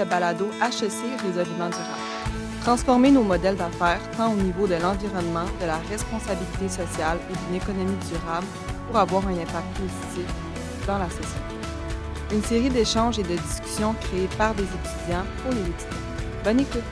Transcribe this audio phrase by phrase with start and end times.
[0.00, 2.00] le balado HEC Résolument durable.
[2.62, 7.56] Transformer nos modèles d'affaires tant au niveau de l'environnement, de la responsabilité sociale et d'une
[7.56, 8.46] économie durable
[8.86, 10.26] pour avoir un impact positif
[10.86, 11.54] dans la société.
[12.32, 15.98] Une série d'échanges et de discussions créées par des étudiants pour les étudiants.
[16.44, 16.82] Bonne écoute!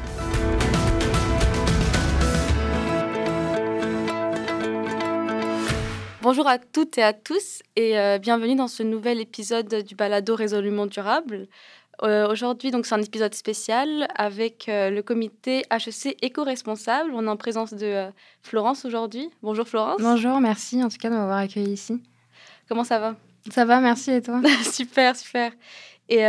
[6.20, 10.34] Bonjour à toutes et à tous et euh, bienvenue dans ce nouvel épisode du balado
[10.34, 11.47] Résolument durable.
[12.02, 17.11] Euh, aujourd'hui, donc, c'est un épisode spécial avec euh, le comité HEC éco-responsable.
[17.12, 18.11] On est en présence de euh,
[18.43, 19.30] Florence aujourd'hui.
[19.43, 20.01] Bonjour Florence.
[20.01, 22.01] Bonjour, merci en tout cas de m'avoir accueilli ici.
[22.69, 23.16] Comment ça va?
[23.51, 24.41] Ça va, merci et toi?
[24.62, 25.53] Super, super.
[26.11, 26.23] Et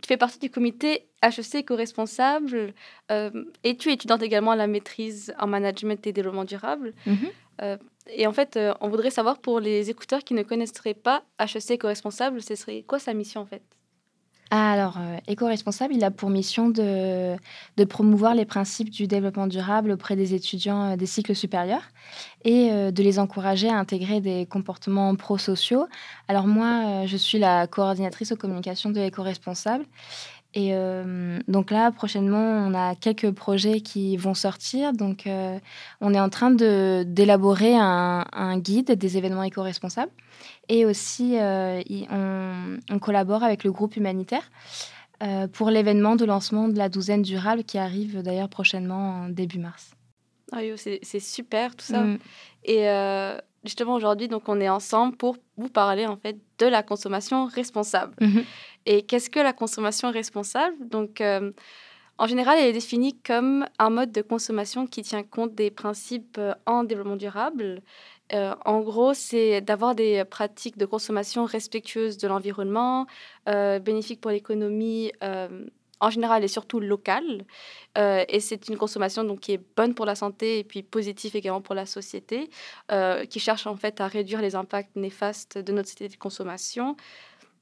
[0.00, 2.72] tu fais partie du comité HEC éco-responsable
[3.10, 6.92] et tu es étudiante également à la maîtrise en management et développement durable.
[7.04, 7.78] Mhm.
[8.10, 12.40] et en fait, on voudrait savoir pour les écouteurs qui ne connaisseraient pas HEC éco-responsable,
[12.42, 13.62] ce serait quoi sa mission en fait?
[14.50, 17.36] Alors, euh, éco-responsable, il a pour mission de,
[17.88, 21.82] promouvoir les principes du développement durable auprès des étudiants euh, des cycles supérieurs
[22.44, 25.86] et euh, de les encourager à intégrer des comportements prosociaux.
[26.28, 29.84] Alors moi, je suis la coordinatrice aux communications de l'éco-responsable
[30.54, 34.94] et euh, donc là, prochainement, on a quelques projets qui vont sortir.
[34.94, 35.58] Donc, euh,
[36.00, 40.10] on est en train d'élaborer un, un, guide des événements éco-responsables.
[40.68, 44.50] Et aussi, euh, on, on, collabore avec le groupe humanitaire
[45.52, 49.90] pour l'événement de lancement de la douzaine durable qui arrive d'ailleurs prochainement en début mars.
[50.52, 52.04] Ah, c'est super tout ça.
[52.04, 52.18] Mm.
[52.64, 52.84] Et
[53.64, 58.14] justement aujourd'hui, donc on est ensemble pour vous parler en fait de la consommation responsable.
[58.20, 58.44] Mhm.
[58.86, 60.76] Et qu'est-ce que la consommation responsable?
[60.88, 61.52] Donc euh,
[62.18, 66.36] en général, elle est définie comme un mode de consommation qui tient compte des principes
[66.38, 67.82] euh, en développement durable.
[68.32, 73.06] Euh, en gros, c'est d'avoir des pratiques de consommation respectueuses de l'environnement,
[73.46, 75.10] bénéfiques pour l'économie
[76.00, 77.44] en général et surtout locale.
[77.96, 81.36] Euh, et c'est une consommation donc, qui est bonne pour la santé et puis positive
[81.36, 82.50] également pour la société,
[82.92, 86.96] euh, qui cherche en fait à réduire les impacts néfastes de notre société de consommation.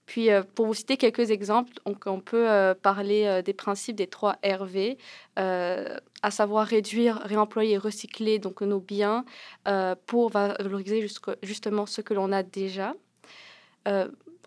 [0.05, 4.97] Puis, euh, pour vous citer quelques exemples, on peut parler des principes des trois RV,
[5.37, 9.25] à savoir réduire, réemployer recycler donc, nos biens
[10.07, 11.07] pour valoriser
[11.43, 12.95] justement ce que l'on a déjà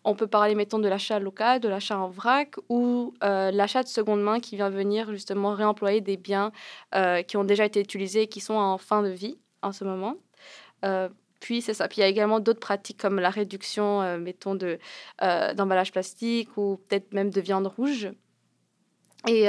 [0.03, 3.87] on peut parler, mettons, de l'achat local, de l'achat en vrac ou euh, l'achat de
[3.87, 6.51] seconde main qui vient venir justement réemployer des biens
[6.95, 9.83] euh, qui ont déjà été utilisés et qui sont en fin de vie en ce
[9.83, 10.15] moment.
[10.85, 11.09] Euh,
[11.39, 11.87] puis c'est ça.
[11.87, 14.77] Puis il y a également d'autres pratiques comme la réduction, mettons, de,
[15.19, 18.11] d'emballage plastique ou peut-être même de viande rouge.
[19.25, 19.47] Et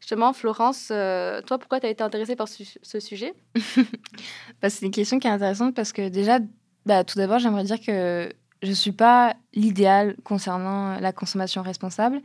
[0.00, 3.34] justement, Florence, toi, pourquoi tu as été intéressée par ce, sujet?
[4.60, 6.40] Bah, C'est une question qui est intéressante parce que déjà,
[6.86, 8.32] bah, tout d'abord, j'aimerais dire que
[8.62, 12.20] je ne suis pas l'idéal concernant la consommation responsable.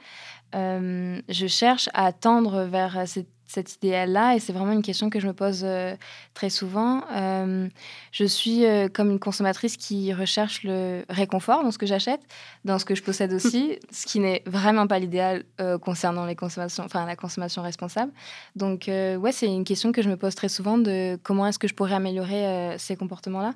[0.56, 3.06] Euh, je cherche à tendre vers
[3.46, 5.96] cet idéal-là et c'est vraiment une question que je me pose euh,
[6.34, 7.04] très souvent.
[7.12, 7.68] Euh,
[8.12, 12.22] je suis comme une consommatrice qui recherche le réconfort dans ce que j'achète,
[12.66, 15.44] dans ce que je possède aussi, ce qui n'est vraiment pas l'idéal
[15.82, 18.12] concernant les consommations, enfin, la consommation responsable.
[18.56, 21.68] Donc, ouais, c'est une question que je me pose très souvent de comment est-ce que
[21.68, 23.54] je pourrais améliorer ces comportements-là.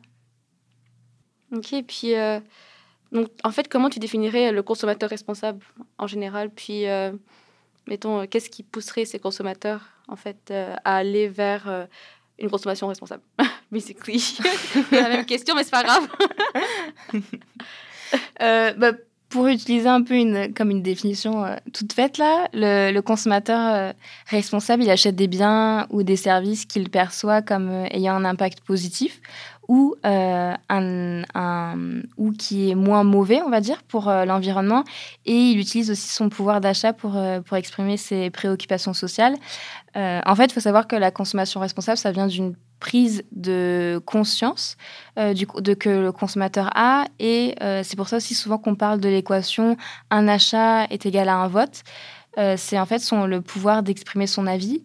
[1.51, 2.15] Ok, puis
[3.11, 5.63] donc, en fait, comment tu définirais le consommateur responsable
[5.97, 6.49] en général?
[6.49, 7.11] Puis, euh,
[7.87, 11.87] mettons, euh, qu'est-ce qui pousserait ces consommateurs, en fait, euh, à aller vers
[12.39, 13.23] une consommation responsable?
[13.71, 14.19] Basically.
[14.19, 16.09] C'est la même question, mais c'est pas grave.
[18.77, 18.91] bah,
[19.35, 23.93] pour utiliser un peu une, comme une définition toute faite, là, le, consommateur
[24.27, 29.19] responsable, il achète des biens ou des services qu'il perçoit comme ayant un impact positif
[29.67, 34.83] ou, euh, un, ou qui est moins mauvais, on va dire, pour euh, l'environnement.
[35.25, 39.35] Et il utilise aussi son pouvoir d'achat pour, euh, pour exprimer ses préoccupations sociales.
[39.95, 44.77] en fait, il faut savoir que la consommation responsable, ça vient d'une prise de conscience
[45.17, 47.05] du, de que le consommateur a.
[47.17, 49.75] Et c'est pour ça aussi souvent qu'on parle de l'équation
[50.11, 51.81] un achat est égal à un vote.
[52.57, 54.83] c'est en fait son, le pouvoir d'exprimer son avis.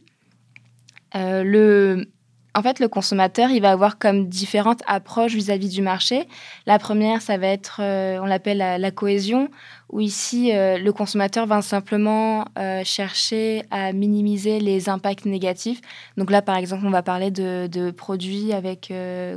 [1.14, 2.06] le
[2.54, 6.26] en fait, le consommateur, il va avoir comme différentes approches vis-à-vis du marché.
[6.66, 9.48] La première, ça va être, euh, on l'appelle la, cohésion,
[9.88, 15.80] où ici, euh, le consommateur va simplement euh, chercher à minimiser les impacts négatifs.
[16.16, 18.92] Donc là, par exemple, on va parler de, produits avec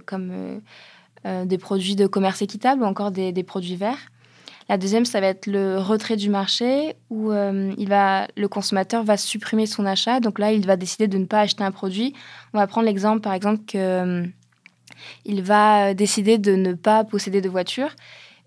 [0.05, 0.61] comme
[1.25, 4.09] des produits de commerce équitable ou encore des produits verts.
[4.69, 9.03] La deuxième, ça va être le retrait du marché où euh, il va, le consommateur
[9.03, 10.19] va supprimer son achat.
[10.19, 12.13] Donc là, il va décider de ne pas acheter un produit.
[12.53, 14.25] On va prendre l'exemple, par exemple, qu'il euh,
[15.25, 17.89] va décider de ne pas posséder de voiture.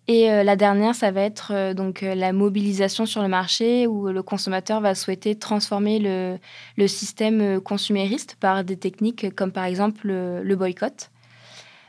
[0.09, 4.81] Et la dernière, ça va être donc la mobilisation sur le marché où le consommateur
[4.81, 11.11] va souhaiter transformer le système consumériste par des techniques comme par exemple le boycott.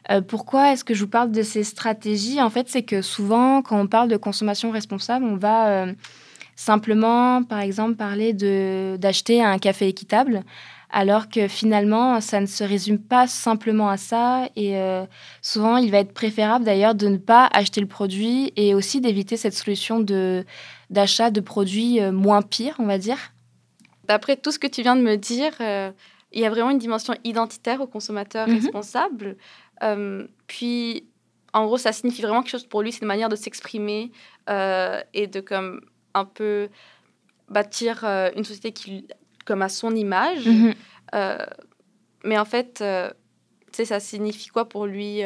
[0.09, 2.41] Euh, pourquoi est-ce que je vous parle de ces stratégies?
[2.41, 5.93] En fait, c'est que souvent, quand on parle de consommation responsable, on va euh,
[6.55, 8.33] simplement, par exemple, parler
[8.97, 10.43] d'acheter un café équitable,
[10.89, 14.47] alors que finalement, ça ne se résume pas simplement à ça.
[14.55, 15.05] Et euh,
[15.41, 19.35] souvent, il va être préférable d'ailleurs de ne pas acheter le produit et aussi d'éviter
[19.35, 19.99] cette solution
[20.89, 23.17] d'achat de, produits moins pires, on va dire.
[24.07, 25.51] D'après tout ce que tu viens de me dire,
[26.31, 28.55] il y a vraiment une dimension identitaire au consommateur mhm.
[28.55, 29.37] responsable.
[29.83, 31.07] Euh, puis,
[31.53, 32.91] en gros, ça signifie vraiment quelque chose pour lui.
[32.91, 34.11] C'est une manière de s'exprimer
[34.49, 35.81] euh, et de comme
[36.13, 36.69] un peu
[37.49, 39.07] bâtir euh, une société qui,
[39.45, 40.47] comme à son image.
[40.47, 40.73] Mhm.
[42.23, 42.83] mais en fait, tu
[43.71, 45.21] sais, ça signifie quoi pour lui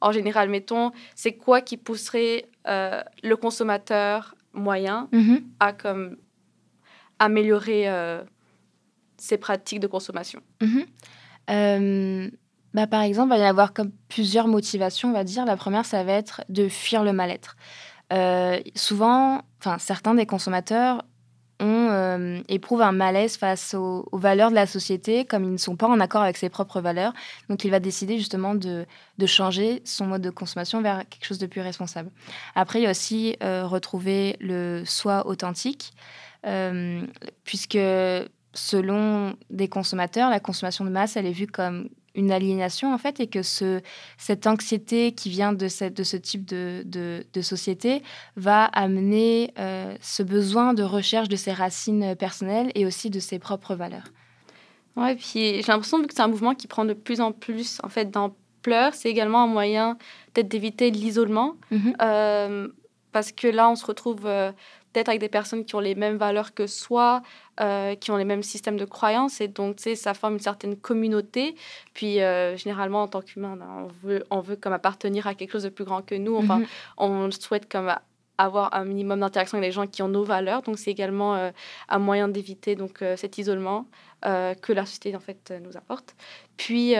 [0.00, 0.48] en général?
[0.48, 5.42] Mettons, c'est quoi qui pousserait le consommateur moyen mhm.
[5.58, 6.16] à comme
[7.18, 7.88] améliorer
[9.16, 10.40] ses pratiques de consommation?
[10.62, 12.30] Mhm.
[12.76, 15.46] Bah, par exemple, il va y avoir comme plusieurs motivations, on va dire.
[15.46, 17.56] La première, ça va être de fuir le mal-être.
[18.12, 21.02] Euh, souvent, enfin, certains des consommateurs
[21.58, 25.74] ont, euh, éprouvent un malaise face aux, valeurs de la société, comme ils ne sont
[25.76, 27.14] pas en accord avec ses propres valeurs.
[27.48, 28.84] Donc, il va décider justement de,
[29.16, 32.10] de changer son mode de consommation vers quelque chose de plus responsable.
[32.54, 35.94] Après, il y a aussi euh, retrouver le soi authentique,
[37.42, 37.78] puisque
[38.52, 43.20] selon des consommateurs, la consommation de masse, elle est vue comme une aliénation en fait
[43.20, 43.80] et que ce,
[44.18, 48.02] cette anxiété qui vient de, cette, de ce type de, de, société
[48.36, 53.38] va amener euh, ce besoin de recherche de ses racines personnelles et aussi de ses
[53.38, 54.06] propres valeurs.
[54.96, 57.88] Ouais, puis j'ai l'impression que c'est un mouvement qui prend de plus en plus en
[57.88, 59.98] fait d'ampleur, c'est également un moyen
[60.32, 61.56] peut-être d'éviter l'isolement.
[61.70, 61.94] Mm-hmm.
[62.02, 62.68] Euh,
[63.12, 64.52] parce que là, on se retrouve euh,
[64.96, 67.20] peut-être avec des personnes qui ont les mêmes valeurs que soi,
[67.60, 69.42] euh, qui ont les mêmes systèmes de croyances.
[69.42, 71.54] Et donc, tu sais, ça forme une certaine communauté.
[71.92, 75.64] Puis, euh, généralement, en tant qu'humain, on veut, on veut comme appartenir à quelque chose
[75.64, 76.34] de plus grand que nous.
[76.34, 76.66] Enfin, mhm.
[76.96, 77.94] on souhaite comme
[78.38, 80.62] avoir un minimum d'interaction avec les gens qui ont nos valeurs.
[80.62, 81.50] Donc, c'est également euh,
[81.90, 83.86] un moyen d'éviter donc cet isolement
[84.22, 86.16] que la société, en fait, nous apporte.
[86.56, 86.94] Puis,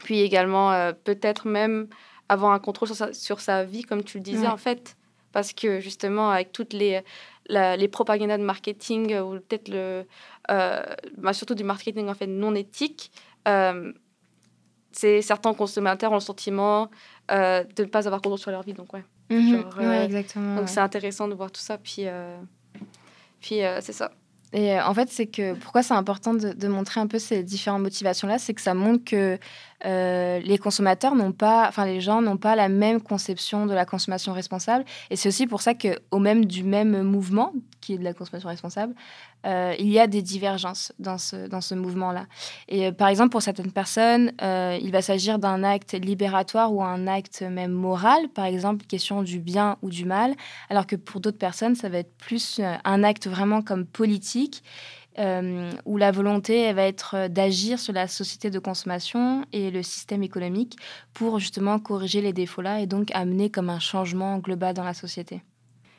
[0.00, 1.86] puis également, peut-être même
[2.28, 4.96] avoir un contrôle sur sa, sur sa vie, comme tu le disais, en fait
[5.32, 7.02] parce que justement, avec toutes les,
[7.48, 10.06] les propagandas de marketing, ou peut-être le,
[10.50, 10.82] euh,
[11.18, 13.10] bah, surtout du marketing en fait non éthique,
[13.48, 13.92] euh,
[14.92, 16.90] c'est certains consommateurs ont le sentiment
[17.30, 18.74] euh, de ne pas avoir contrôle sur leur vie.
[18.74, 19.04] Donc, ouais.
[19.30, 19.64] Mhm.
[20.04, 20.56] exactement.
[20.56, 21.78] Donc, c'est intéressant de voir tout ça.
[21.78, 22.06] Puis,
[23.40, 24.12] puis c'est ça.
[24.52, 27.82] Et en fait, c'est que pourquoi c'est important de, de, montrer un peu ces différentes
[27.82, 29.38] motivations-là, c'est que ça montre que
[29.84, 33.86] euh, les consommateurs n'ont pas, enfin les gens n'ont pas la même conception de la
[33.86, 34.84] consommation responsable.
[35.10, 37.52] Et c'est aussi pour ça qu'au même du même mouvement,
[37.82, 38.94] qui est de la consommation responsable,
[39.44, 42.26] euh, il y a des divergences dans ce, dans ce mouvement-là.
[42.68, 47.06] Et euh, par exemple, pour certaines personnes, il va s'agir d'un acte libératoire ou un
[47.06, 50.34] acte même moral, par exemple, question du bien ou du mal,
[50.70, 54.62] alors que pour d'autres personnes, ça va être plus un acte vraiment comme politique
[55.18, 59.70] euh, où la volonté elle va être euh, d'agir sur la société de consommation et
[59.70, 60.78] le système économique
[61.12, 65.42] pour justement corriger les défauts-là et donc amener comme un changement global dans la société.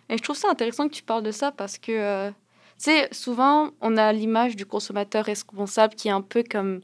[0.09, 2.29] Et je trouve ça intéressant que tu parles de ça parce que, euh,
[2.77, 6.81] tu sais, souvent on a l'image du consommateur responsable qui est un peu comme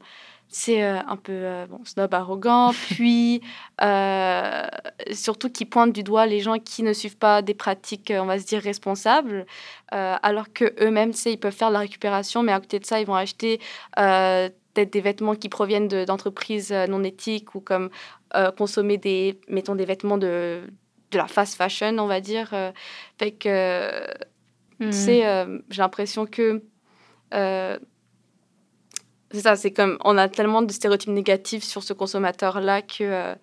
[0.50, 3.40] c'est euh, un peu euh, bon, snob arrogant, puis
[3.82, 4.66] euh,
[5.12, 8.38] surtout qui pointe du doigt les gens qui ne suivent pas des pratiques, on va
[8.38, 9.46] se dire, responsables,
[9.92, 13.14] alors qu'eux-mêmes, ils peuvent faire de la récupération, mais à côté de ça, ils vont
[13.14, 13.60] acheter
[13.96, 17.90] peut-être des vêtements qui proviennent d'entreprises non éthiques ou comme
[18.56, 20.62] consommer des, mettons, des vêtements de,
[21.10, 22.50] de la fast fashion, on va dire.
[23.18, 24.06] fait que,
[24.80, 24.92] tu mmh.
[24.92, 26.62] sais, j'ai l'impression que
[29.32, 33.34] c'est ça, c'est comme on a tellement de stéréotypes négatifs sur ce consommateur-là que, euh,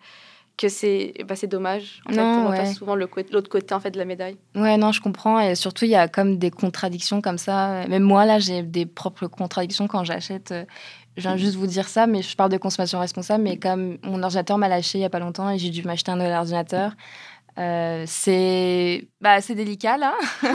[0.57, 2.01] que c'est bah, dommage.
[2.09, 4.37] En non, fait, on souvent l'autre côté en fait, de la médaille.
[4.55, 5.39] Ouais, non, je comprends.
[5.39, 7.87] Et surtout, il y a comme des contradictions comme ça.
[7.87, 10.51] Même moi, là, j'ai des propres contradictions quand j'achète.
[10.51, 10.65] Euh,
[11.15, 13.43] je viens juste vous dire ça, mais je parle de consommation responsable.
[13.43, 16.11] Mais comme mon ordinateur m'a lâché il n'y a pas longtemps et j'ai dû m'acheter
[16.11, 16.91] un nouvel ordinateur,
[17.57, 20.15] euh, c'est bah, délicat là.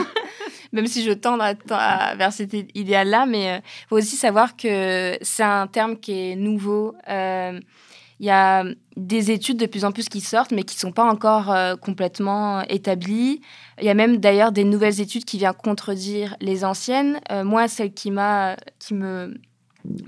[0.71, 5.67] même si je tends vers cet idéal-là, mais euh, faut aussi savoir que c'est un
[5.67, 6.95] terme qui est nouveau.
[7.09, 7.59] Euh,
[8.19, 8.63] il y a
[8.95, 12.61] des études de plus en plus qui sortent, mais qui ne sont pas encore complètement
[12.61, 13.41] établies.
[13.79, 17.19] Il y a même d'ailleurs des nouvelles études qui viennent contredire les anciennes.
[17.43, 19.33] moi, celle qui, m'a, qui me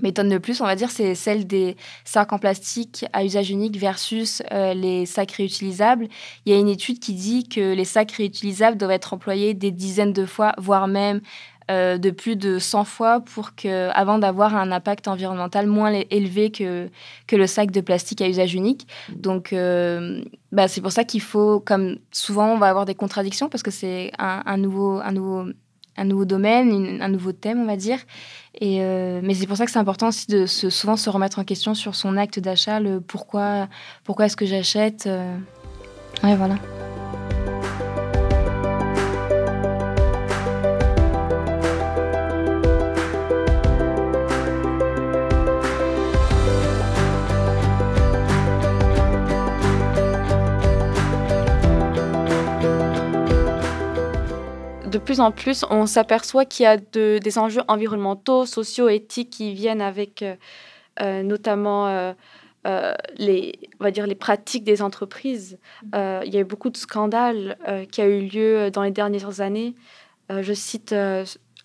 [0.02, 3.76] méthode de plus, on va dire, c'est celle des sacs en plastique à usage unique
[3.76, 6.08] versus euh, les sacs réutilisables.
[6.44, 9.70] Il y a une étude qui dit que les sacs réutilisables doivent être employés des
[9.70, 11.20] dizaines de fois, voire même
[11.68, 16.52] euh, de plus de 100 fois pour que, avant d'avoir un impact environnemental moins élevé
[16.52, 16.88] que,
[17.26, 18.86] que le sac de plastique à usage unique.
[19.16, 23.48] Donc, euh, bah, c'est pour ça qu'il faut, comme souvent, on va avoir des contradictions
[23.48, 25.50] parce que c'est un, nouveau, un, nouveau,
[25.96, 27.98] un nouveau domaine, un nouveau thème, on va dire.
[28.60, 31.44] Et, euh, mais c'est pour ça que c'est important aussi de souvent se remettre en
[31.44, 33.68] question sur son acte d'achat, le pourquoi,
[34.04, 35.06] pourquoi est-ce que j'achète.
[35.06, 35.36] Euh.
[36.22, 36.56] Ouais, voilà.
[54.90, 59.52] De plus en plus, on s'aperçoit qu'il y a des enjeux environnementaux, sociaux, éthiques qui
[59.52, 60.36] viennent avec euh,
[61.00, 62.12] euh, notamment euh,
[63.16, 65.58] les, on va dire les pratiques des entreprises.
[65.92, 67.56] il y a eu beaucoup de scandales
[67.92, 69.74] qui ont eu lieu dans les dernières années.
[70.30, 70.92] je cite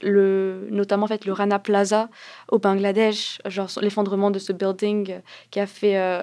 [0.03, 2.09] notamment en fait, le Rana Plaza
[2.49, 3.41] au Bangladesh,
[3.81, 6.21] l'effondrement de ce building qui a fait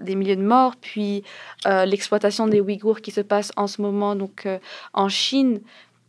[0.00, 1.22] des milliers de morts, puis
[1.64, 4.48] l'exploitation des Ouïghours qui se passe en ce moment donc
[4.92, 5.60] en Chine,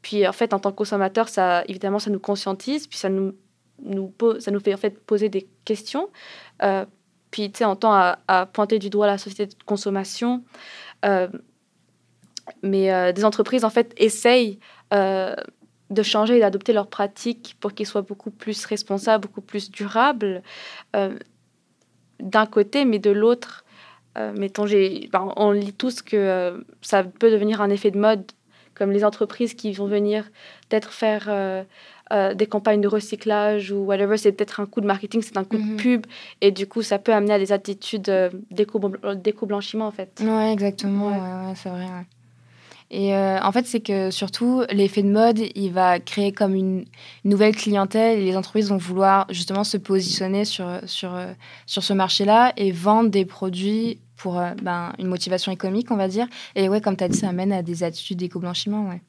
[0.01, 3.33] puis en fait, en tant que consommateur, ça, évidemment, ça nous conscientise, puis ça nous,
[4.39, 6.09] ça nous fait en fait poser des questions.
[6.63, 6.85] Euh,
[7.31, 7.93] puis tu sais, on tend
[8.27, 10.43] à, pointer du doigt la société de consommation.
[11.05, 11.27] Euh,
[12.63, 14.59] mais euh, des entreprises, en fait, essayent
[14.91, 20.41] de changer et d'adopter leurs pratiques pour qu'ils soient beaucoup plus responsables, beaucoup plus durables,
[20.93, 23.65] d'un côté, mais de l'autre,
[24.15, 28.31] mettons, ben, on lit tous que ça peut devenir un effet de mode
[28.77, 30.25] comme les entreprises qui vont venir
[30.69, 31.63] peut-être faire euh,
[32.11, 35.43] euh, des campagnes de recyclage ou whatever, c'est peut-être un coup de marketing, c'est un
[35.43, 35.77] coup de mhm.
[35.77, 36.05] pub,
[36.41, 40.21] et du coup, ça peut amener à des attitudes euh, d'éco-blanchiment, en fait.
[40.23, 41.53] Oui, exactement, ouais.
[41.55, 41.85] c'est vrai.
[42.89, 46.85] Et en fait, c'est que surtout, l'effet de mode, il va créer comme une
[47.25, 51.11] nouvelle clientèle et les entreprises vont vouloir justement se positionner sur, sur,
[51.65, 56.07] sur ce marché-là et vendre des produits pour euh, ben, une motivation économique, on va
[56.07, 56.27] dire.
[56.55, 58.89] Et ouais, comme tu as dit, ça amène à des attitudes d'éco-blanchiment.
[58.89, 59.01] Ouais.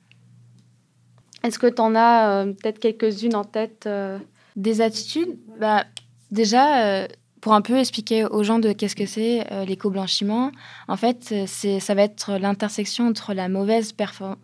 [1.42, 4.18] Est-ce que tu en as euh, peut-être quelques-unes en tête euh?
[4.56, 5.38] Des attitudes?
[5.58, 5.84] Bah,
[6.30, 7.06] Déjà,
[7.40, 10.52] pour un peu expliquer aux gens de qu'est-ce que c'est l'éco-blanchiment,
[10.88, 13.94] en fait, c'est, ça va être l'intersection entre la mauvaise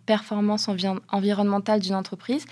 [0.07, 0.67] performance
[1.11, 2.45] environnementale d'une entreprise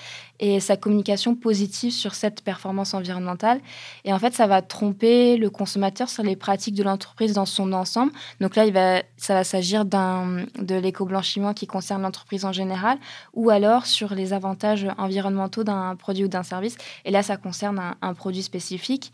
[0.44, 3.62] et sa communication positive sur cette performance environnementale.
[4.04, 7.72] Et en fait, ça va tromper le consommateur sur les pratiques de l'entreprise dans son
[7.72, 8.12] ensemble.
[8.42, 12.98] Donc là, il va, ça va s'agir de l'éco-blanchiment qui concerne l'entreprise en général
[13.34, 16.76] ou alors sur les avantages environnementaux d'un produit ou d'un service.
[17.06, 19.14] Et là, ça concerne un, un produit spécifique.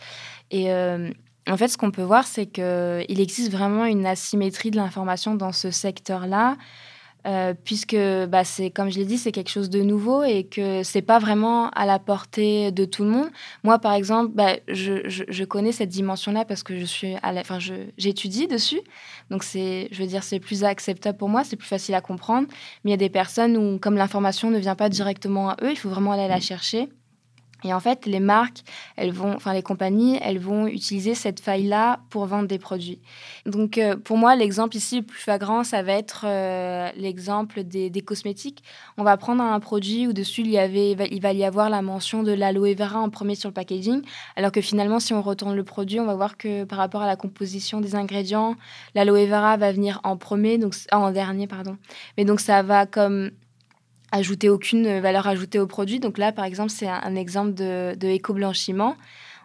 [0.49, 1.11] Et euh,
[1.47, 5.51] en fait, ce qu'on peut voir, c'est qu'il existe vraiment une asymétrie de l'information dans
[5.51, 6.57] ce secteur-là.
[7.27, 7.97] Euh, puisque,
[8.29, 11.19] bah, c'est, comme je l'ai dit, c'est quelque chose de nouveau et que c'est pas
[11.19, 13.27] vraiment à la portée de tout le monde.
[13.63, 17.41] Moi, par exemple, bah, je, je, connais cette dimension-là parce que je suis à la,
[17.41, 18.79] enfin, je, j'étudie dessus.
[19.29, 22.47] Donc, c'est, je veux dire, c'est plus acceptable pour moi, c'est plus facile à comprendre.
[22.83, 25.71] Mais il y a des personnes où, comme l'information ne vient pas directement à eux,
[25.71, 26.87] il faut vraiment aller la chercher.
[27.63, 28.63] Et en fait, les marques,
[28.95, 32.99] elles vont, enfin les compagnies, elles vont utiliser cette faille-là pour vendre des produits.
[33.45, 37.91] Donc, euh, pour moi, l'exemple ici le plus flagrant, ça va être euh, l'exemple des,
[38.01, 38.63] cosmétiques.
[38.97, 41.81] On va prendre un produit où dessus il y avait, il va y avoir la
[41.81, 44.01] mention de l'aloe vera en premier sur le packaging,
[44.37, 47.07] alors que finalement, si on retourne le produit, on va voir que par rapport à
[47.07, 48.55] la composition des ingrédients,
[48.95, 51.77] l'aloe vera va venir en premier, donc en dernier, pardon.
[52.17, 53.31] Mais donc ça va comme
[54.11, 55.99] ajouter aucune valeur ajoutée au produit.
[55.99, 58.95] Donc là, par exemple, c'est un, exemple de, de éco-blanchiment.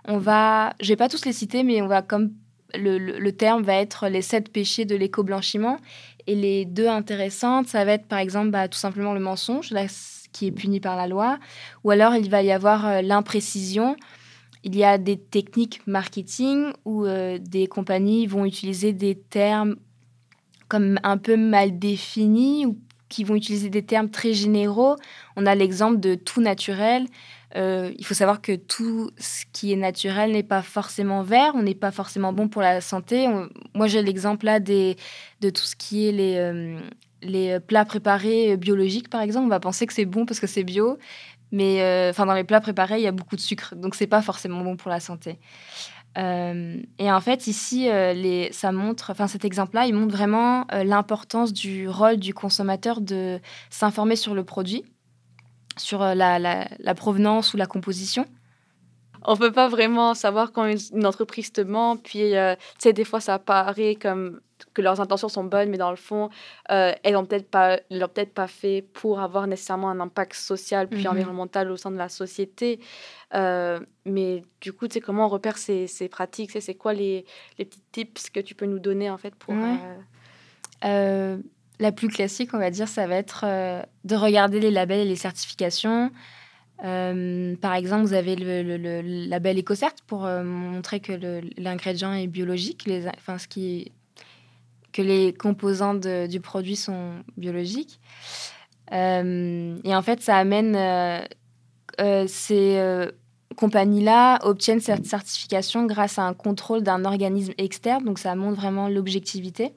[0.07, 2.33] On va, je vais pas tous les citer, mais on va comme
[2.75, 5.79] le, le, terme va être les sept péchés de l'éco-blanchiment.
[6.27, 9.87] Et les deux intéressantes, ça va être par exemple bah, tout simplement le mensonge, là,
[10.33, 11.39] qui est puni par la loi,
[11.85, 13.97] ou alors il va y avoir euh, l'imprécision.
[14.65, 19.77] Il y a des techniques marketing où euh, des compagnies vont utiliser des termes
[20.69, 22.79] comme un peu mal définis ou
[23.09, 24.97] qui vont utiliser des termes très généraux.
[25.37, 27.07] On a l'exemple de tout naturel.
[27.57, 31.63] Euh, il faut savoir que tout ce qui est naturel n'est pas forcément vert, on
[31.63, 33.29] n'est pas forcément bon pour la santé.
[33.75, 34.95] moi, j'ai l'exemple là de
[35.41, 39.47] tout ce qui est les, euh, plats préparés biologiques, par exemple.
[39.47, 40.99] On va penser que c'est bon parce que c'est bio,
[41.53, 44.23] mais euh, dans les plats préparés, il y a beaucoup de sucre, donc c'est pas
[44.23, 45.39] forcément bon pour la santé.
[46.17, 50.85] Euh, et en fait, ici, euh, ça montre, enfin cet exemple-là, il montre vraiment euh,
[50.85, 53.41] l'importance du rôle du consommateur de
[53.71, 54.85] s'informer sur le produit,
[55.77, 58.27] sur la, provenance ou la composition.
[59.25, 61.97] On peut pas vraiment savoir quand une, entreprise te ment.
[61.97, 64.41] Puis, euh, tu sais, des fois, ça paraît comme
[64.73, 66.31] que leurs intentions sont bonnes, mais dans le fond,
[66.71, 70.89] euh, elles l'ont peut-être pas, l'ont peut-être pas fait pour avoir nécessairement un impact social
[70.89, 71.11] puis mhm.
[71.11, 72.81] environnemental au sein de la société.
[73.35, 76.51] Euh, mais du coup, tu sais, comment on repère ces, ces pratiques?
[76.61, 77.25] C'est quoi les,
[77.59, 79.55] les, petits tips que tu peux nous donner, en fait, pour...
[80.85, 81.39] Euh,
[81.81, 83.45] la plus classique, on va dire, ça va être
[84.05, 86.11] de regarder les labels et les certifications.
[87.61, 93.39] Par exemple, vous avez le, le, label EcoCert pour montrer que l'ingrédient est biologique, enfin,
[93.39, 93.91] ce qui
[94.95, 98.01] que les composants du produit sont biologiques.
[98.93, 101.21] Euh, et en fait, ça amène euh,
[102.01, 102.81] euh, ces
[103.57, 108.89] compagnies-là obtiennent cette certification grâce à un contrôle d'un organisme externe, donc ça montre vraiment
[108.89, 109.75] l'objectivité.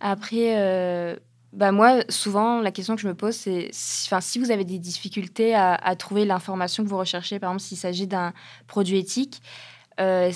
[0.00, 1.18] Après,
[1.52, 3.70] bah moi, souvent, la question que je me pose, c'est
[4.06, 7.78] enfin, si vous avez des difficultés à, trouver l'information que vous recherchez, par exemple, s'il
[7.78, 8.34] s'agit d'un
[8.66, 9.40] produit éthique,
[9.98, 10.30] euh,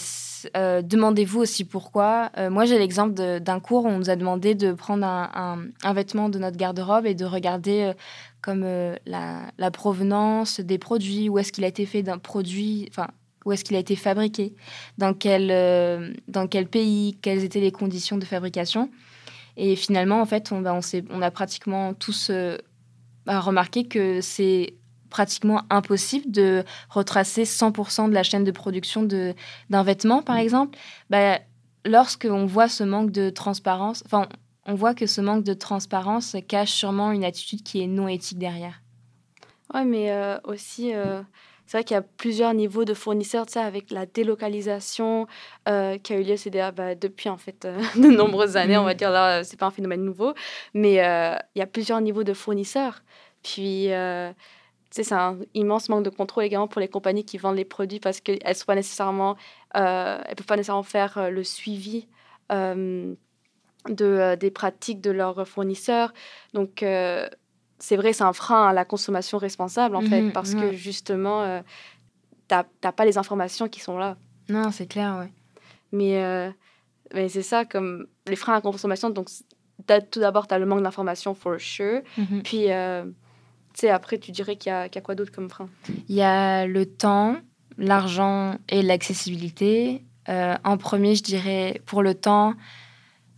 [0.57, 2.31] euh, demandez-vous aussi pourquoi.
[2.39, 5.93] Euh, moi, j'ai l'exemple d'un cours où on nous a demandé de prendre un, un,
[5.93, 7.93] vêtement de notre garde-robe et de regarder
[8.41, 8.65] comme
[9.07, 13.09] la, la, provenance des produits, où est-ce qu'il a été fait d'un produit, enfin,
[13.45, 14.55] où est-ce qu'il a été fabriqué,
[14.99, 18.89] dans quel, dans quel pays, quelles étaient les conditions de fabrication.
[19.57, 20.81] Et finalement, en fait, on, ben, on,
[21.11, 22.31] on a pratiquement tous
[23.27, 24.75] remarqué que c'est
[25.13, 30.79] pratiquement impossible de retracer 100% de la chaîne de production d'un vêtement, par exemple,
[31.11, 31.39] bah,
[31.85, 34.27] lorsqu'on voit ce manque de transparence, enfin,
[34.67, 38.39] on voit que ce manque de transparence cache sûrement une attitude qui est non éthique
[38.39, 38.81] derrière.
[39.75, 41.23] Oui, mais euh, aussi, euh,
[41.73, 45.27] c'est vrai qu'il y a plusieurs niveaux de fournisseurs, tu sais, avec la délocalisation
[45.69, 46.37] euh, qui a eu lieu
[46.73, 48.99] bah, depuis, en fait, de nombreuses années, on va mm.
[48.99, 50.35] dire, là, c'est pas un phénomène nouveau,
[50.75, 53.03] mais il y a plusieurs niveaux de fournisseurs.
[53.43, 53.91] Puis,
[54.93, 58.21] c'est un immense manque de contrôle également pour les compagnies qui vendent les produits parce
[58.21, 59.37] qu'elles ne pas nécessairement,
[59.77, 62.07] euh, elles peuvent pas nécessairement faire euh, le suivi
[62.53, 63.15] euh,
[63.89, 66.13] de, des pratiques de leurs fournisseurs.
[66.53, 66.85] Donc,
[67.83, 71.63] c'est vrai, c'est un frein à la consommation responsable, en fait, mmh parce que justement,
[72.49, 74.17] tu n'as pas les informations qui sont là.
[74.49, 75.27] Non, c'est clair, oui.
[75.91, 76.53] Mais,
[77.13, 79.29] mais c'est ça, comme les freins à la consommation, donc
[80.13, 82.03] tout d'abord, tu as le manque d'informations, for sure.
[82.17, 82.69] Mmh Puis,
[83.75, 85.69] sais, après, tu dirais qu'il y, a quoi d'autre comme frein?
[86.09, 87.37] Il y a le temps,
[87.79, 90.05] l'argent et l'accessibilité.
[90.29, 92.55] Euh, en premier, je dirais, pour le temps,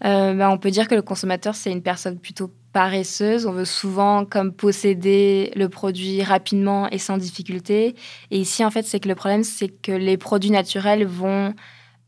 [0.04, 3.46] euh, bah, on peut dire que le consommateur, c'est une personne plutôt paresseuse.
[3.46, 7.94] On veut souvent comme posséder le produit rapidement et sans difficulté.
[8.30, 11.54] Et ici, en fait, c'est que le problème, c'est que les produits naturels vont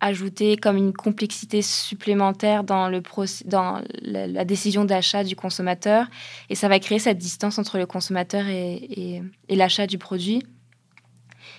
[0.00, 3.00] ajouter comme une complexité supplémentaire dans, le
[3.46, 6.06] dans la, décision d'achat du consommateur
[6.50, 10.42] et ça va créer cette distance entre le consommateur et, et, l'achat du produit.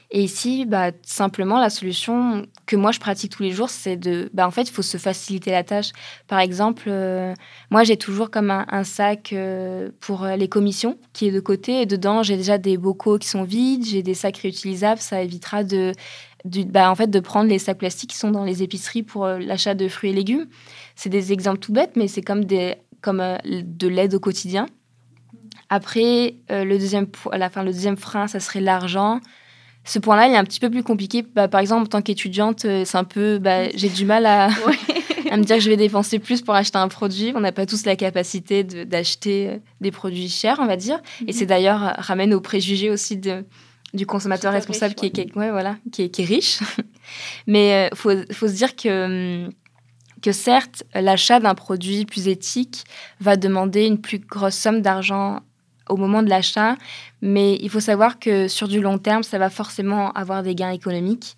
[0.09, 4.29] Et ici, bah, simplement, la solution que moi je pratique tous les jours, c'est de.
[4.33, 5.91] Bah, en fait, il faut se faciliter la tâche.
[6.27, 7.33] Par exemple, euh,
[7.71, 11.85] moi j'ai toujours comme un, sac euh, pour les commissions qui est de côté et
[11.85, 15.93] dedans j'ai déjà des bocaux qui sont vides, j'ai des sacs réutilisables, ça évitera de
[16.45, 19.39] bah, en fait, de prendre les sacs plastiques qui sont dans les épiceries pour euh,
[19.39, 20.47] l'achat de fruits et légumes.
[20.95, 24.67] C'est des exemples tout bêtes, mais c'est comme, des, comme euh, de l'aide au quotidien.
[25.69, 29.19] Après, euh, le, deuxième, à la fin, le deuxième frein, ça serait l'argent.
[29.88, 31.26] Ce point-là, il est un petit peu plus compliqué.
[31.34, 34.50] Bah, par exemple, en tant qu'étudiante, c'est un peu, bah, j'ai du mal à,
[35.32, 37.32] à me dire que je vais dépenser plus pour acheter un produit.
[37.36, 41.00] On n'a pas tous la capacité d'acheter des produits chers, on va dire.
[41.26, 43.45] Et c'est d'ailleurs ramène au préjugé aussi de,
[43.93, 46.60] du consommateur responsable qui, est, ouais, voilà, qui, est, qui est riche.
[47.47, 49.52] Mais il euh, faut, faut, se dire que, hum,
[50.21, 52.84] que certes, l'achat d'un produit plus éthique
[53.19, 55.39] va demander une plus grosse somme d'argent
[55.89, 56.76] au moment de l'achat,
[57.21, 60.71] mais il faut savoir que sur du long terme, ça va forcément avoir des gains
[60.71, 61.38] économiques.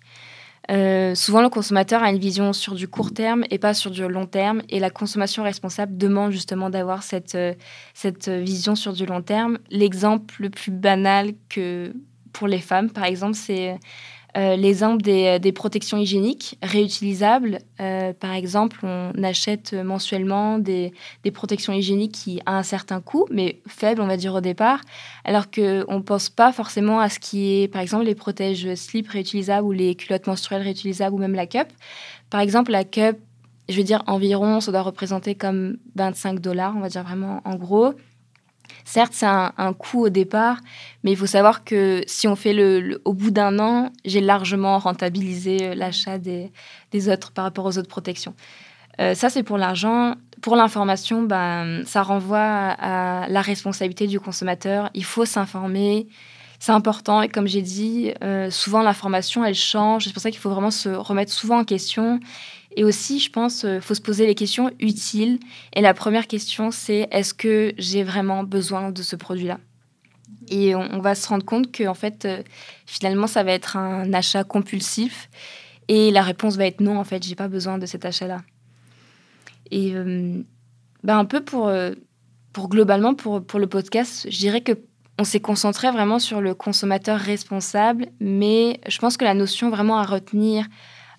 [0.70, 4.06] Euh, souvent, le consommateur a une vision sur du court terme et pas sur du
[4.06, 4.62] long terme.
[4.68, 7.54] Et la consommation responsable demande justement d'avoir cette, euh,
[7.94, 9.58] cette vision sur du long terme.
[9.70, 11.92] L'exemple le plus banal que
[12.32, 13.78] pour les femmes, par exemple, c'est
[14.36, 17.58] euh, l'exemple des, des, protections hygiéniques réutilisables.
[17.80, 20.92] Euh, par exemple, on achète mensuellement des,
[21.32, 24.80] protections hygiéniques qui a un certain coût, mais faible, on va dire au départ,
[25.24, 25.60] alors qu'on
[25.96, 29.72] ne pense pas forcément à ce qui est, par exemple, les protèges slip réutilisables ou
[29.72, 31.68] les culottes menstruelles réutilisables ou même la cup.
[32.30, 33.18] Par exemple, la cup,
[33.68, 37.56] je veux dire environ, ça doit représenter comme 25 dollars, on va dire vraiment en
[37.56, 37.94] gros.
[38.84, 40.58] Certes, c'est un, coût au départ,
[41.04, 44.78] mais il faut savoir que si on fait le, au bout d'un an, j'ai largement
[44.78, 46.50] rentabilisé euh, l'achat des,
[47.08, 48.34] autres par rapport aux autres protections.
[49.00, 50.14] Euh, ça, c'est pour l'argent.
[50.42, 54.90] Pour l'information, ben, ça renvoie à, la responsabilité du consommateur.
[54.94, 56.08] Il faut s'informer.
[56.58, 57.22] c'est important.
[57.22, 60.04] Et comme j'ai dit, euh, souvent l'information, elle change.
[60.04, 62.20] C'est pour ça qu'il faut vraiment se remettre souvent en question.
[62.76, 65.38] Et aussi, je pense, il faut se poser les questions utiles.
[65.74, 69.58] Et la première question, c'est est-ce que j'ai vraiment besoin de ce produit-là?
[70.48, 72.26] Et on, va se rendre compte que, en fait,
[72.86, 75.28] finalement, ça va être un achat compulsif.
[75.88, 78.42] Et la réponse va être non, en fait, j'ai pas besoin de cet achat-là.
[79.70, 79.94] Et
[81.02, 81.92] ben un peu pour, euh,
[82.52, 84.72] pour globalement, pour, pour le podcast, je dirais que
[85.18, 89.98] on s'est concentré vraiment sur le consommateur responsable, mais je pense que la notion vraiment
[89.98, 90.66] à retenir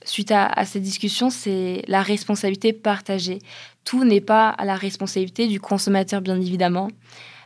[0.03, 3.39] suite à, à cette discussion, c'est la responsabilité partagée.
[3.83, 6.89] Tout n'est pas à la responsabilité du consommateur, bien évidemment.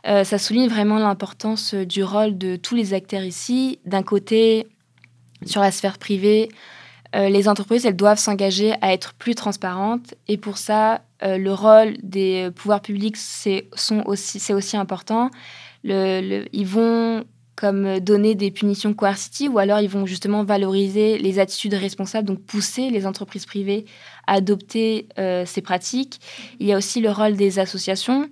[0.06, 3.80] Euh, ça souligne vraiment l'importance du rôle de tous les acteurs ici.
[3.84, 4.68] D'un côté,
[5.44, 6.48] sur la sphère privée,
[7.14, 10.14] euh, les entreprises, elles doivent s'engager à être plus transparentes.
[10.28, 13.68] Et pour ça, euh, le rôle des pouvoirs publics, c'est
[14.06, 15.30] aussi, aussi important.
[15.82, 17.24] ils vont
[17.56, 22.42] comme donner des punitions coercitives ou alors ils vont justement valoriser les attitudes responsables, donc
[22.42, 23.86] pousser les entreprises privées
[24.26, 26.20] à adopter euh, ces pratiques.
[26.60, 28.28] Il y a aussi le rôle des associations.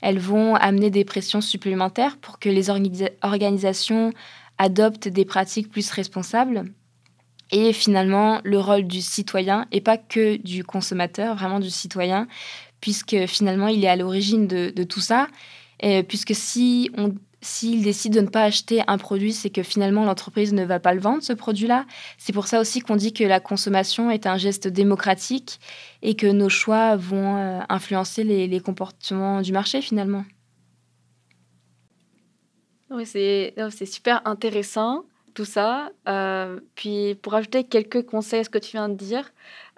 [0.00, 4.12] Elles vont amener des pressions supplémentaires pour que les organisations
[4.58, 6.72] adoptent des pratiques plus responsables
[7.50, 12.28] et finalement le rôle du citoyen et pas que du consommateur, vraiment du citoyen,
[12.80, 15.28] puisque finalement il est à l'origine de, tout ça.
[15.80, 20.04] Et puisque si on s'il décide de ne pas acheter un produit, c'est que finalement
[20.04, 21.86] l'entreprise ne va pas le vendre, ce produit-là.
[22.16, 25.60] C'est pour ça aussi qu'on dit que la consommation est un geste démocratique
[26.02, 30.24] et que nos choix vont euh, influencer les, les comportements du marché finalement.
[32.90, 35.04] Oui, c'est super intéressant
[35.38, 35.90] tout ça.
[36.08, 39.30] Euh, puis pour ajouter quelques conseils à ce que tu viens de dire,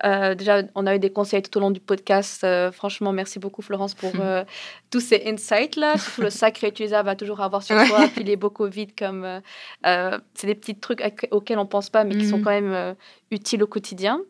[0.06, 2.44] euh, déjà, on a eu des conseils tout au long du podcast.
[2.44, 4.10] Euh, franchement, merci beaucoup Florence pour
[4.90, 5.98] tous ces insights-là.
[5.98, 9.42] Surtout le sac réutilisable à toujours avoir sur soi, puis les bocaux vides, comme
[9.84, 12.42] c'est des petits trucs auxquels on pense pas, mais qui sont mm.
[12.42, 12.96] quand même
[13.30, 14.22] utiles au quotidien.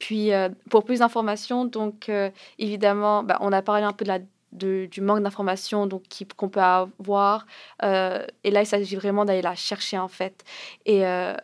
[0.00, 0.32] Puis
[0.68, 2.10] pour plus d'informations, donc
[2.58, 4.18] évidemment, bah, on a parlé un peu de la
[4.52, 6.04] du manque d'informations donc
[6.36, 7.46] qu'on peut avoir.
[7.82, 10.44] Euh, et là, il s'agit vraiment d'aller la chercher en fait.
[10.86, 11.34] Et euh,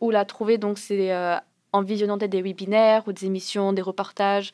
[0.00, 1.36] où la trouver, donc c'est euh,
[1.72, 4.52] en visionnant des webinaires ou des émissions, des reportages.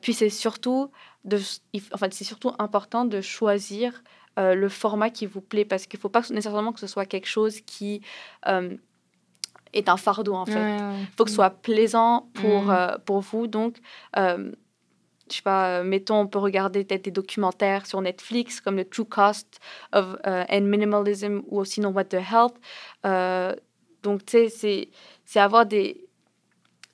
[0.00, 0.90] puis c'est surtout,
[1.24, 1.38] de,
[1.92, 4.02] en fait, c'est surtout important de choisir
[4.36, 7.26] le format qui vous plaît parce qu'il ne faut pas nécessairement que ce soit quelque
[7.26, 8.02] chose qui
[8.46, 10.76] est un fardeau en fait.
[10.76, 12.98] Il faut que ce soit plaisant pour, mmh.
[13.04, 13.46] pour vous.
[13.46, 13.76] Donc,
[15.30, 18.88] je sais pas, euh, mettons, on peut regarder peut-être des documentaires sur Netflix comme The
[18.88, 19.60] True Cost
[19.92, 22.54] of uh, and Minimalism ou sinon What the Health.
[23.06, 23.54] Euh,
[24.02, 24.90] donc, tu sais,
[25.24, 26.04] c'est avoir des.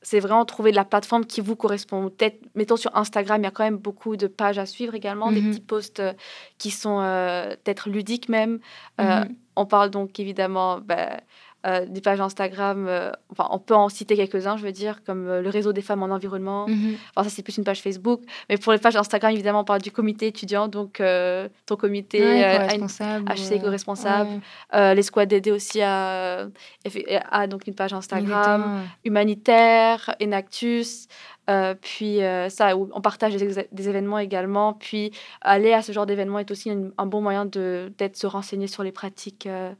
[0.03, 2.11] C'est vraiment trouver la plateforme qui vous correspond.
[2.11, 5.33] Peut-être, mettons sur Instagram, il y a quand même beaucoup de pages à suivre également,
[5.33, 5.51] des mm-hmm.
[5.51, 6.03] petits posts
[6.59, 8.59] qui sont peut-être ludiques même.
[8.99, 9.35] Mm-hmm.
[9.57, 10.79] On parle donc évidemment.
[10.79, 11.23] Ben,
[11.64, 15.29] euh, des pages Instagram, euh, enfin, on peut en citer quelques-uns, je veux dire, comme
[15.29, 16.68] euh, le réseau des femmes en environnement.
[16.68, 16.96] Mhm.
[17.14, 18.20] Enfin, ça, c'est plus une page Facebook.
[18.48, 21.03] Mais pour les pages Instagram, évidemment, on parle du comité étudiant, donc
[21.66, 24.40] ton comité responsable HC responsable
[24.72, 26.46] les squads aidés aussi à,
[27.31, 31.09] à, donc une page Instagram, humanitaire, Enactus.
[31.81, 34.74] puis ça, on partage des, événements également.
[34.74, 38.83] Puis aller à ce genre d'événement est aussi un, bon moyen d'être se renseigner sur
[38.83, 39.72] les pratiques euh,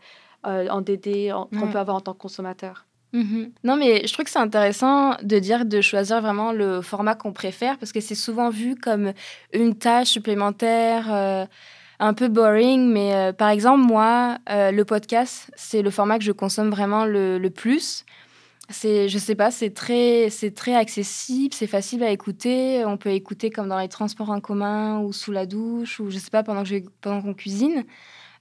[0.45, 2.87] en DD qu'on peut avoir en tant que consommateur.
[3.13, 3.53] Mhm.
[3.63, 7.33] Non, mais je trouve que c'est intéressant de dire de choisir vraiment le format qu'on
[7.33, 9.13] préfère parce que c'est souvent vu comme
[9.53, 11.13] une tâche supplémentaire.
[11.13, 11.47] Euh,
[12.01, 16.33] un peu boring, mais euh, par exemple, moi, le podcast, c'est le format que je
[16.33, 18.05] consomme vraiment le, le plus.
[18.71, 22.83] C'est, je sais pas, c'est très, c'est très accessible, c'est facile à écouter.
[22.87, 26.17] On peut écouter comme dans les transports en commun ou sous la douche ou je
[26.17, 27.85] sais pas pendant que je, pendant qu'on cuisine.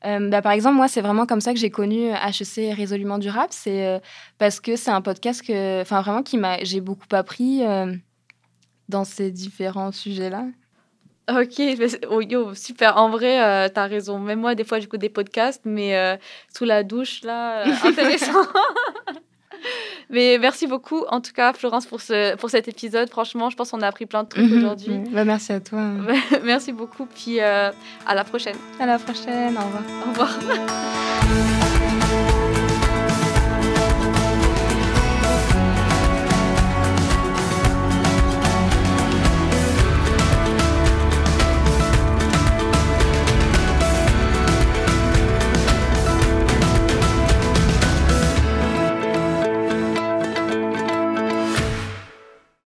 [0.06, 3.52] Euh, bah, par exemple, moi, c'est vraiment comme ça que j'ai connu HEC résolument durable.
[3.52, 4.00] C'est euh,
[4.38, 7.94] parce que c'est un podcast que, enfin, vraiment, qui m'a, j'ai beaucoup appris euh,
[8.90, 10.46] dans ces différents sujets-là.
[11.32, 11.62] Ok,
[12.10, 12.98] oh, yo, super.
[12.98, 14.20] En vrai, tu as raison.
[14.20, 16.20] Même moi, des fois, j'écoute des podcasts, mais
[16.54, 18.44] sous la douche, là, intéressant.
[20.10, 23.10] Mais merci beaucoup, en tout cas, Florence, pour, ce, pour cet épisode.
[23.10, 24.58] Franchement, je pense qu'on a appris plein de trucs mhm.
[24.58, 24.94] aujourd'hui.
[25.12, 25.82] Bah, merci à toi.
[26.44, 27.06] merci beaucoup.
[27.06, 27.74] Puis à
[28.14, 28.58] la prochaine.
[28.80, 29.58] À la prochaine.
[29.58, 29.84] Au revoir.
[30.06, 31.60] Au revoir.